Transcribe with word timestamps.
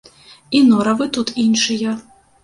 І 0.59 0.61
норавы 0.69 1.07
тут 1.17 1.33
іншыя. 1.43 1.93